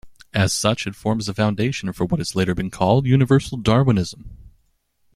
[0.33, 4.35] As such, it forms a foundation for what has later been called universal Darwinism.